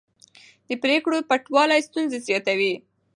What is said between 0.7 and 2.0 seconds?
پرېکړو پټوالی